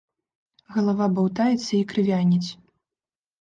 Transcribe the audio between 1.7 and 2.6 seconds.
і крывяніць.